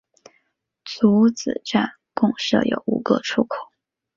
[0.83, 3.71] 竹子林站共设有五个出口。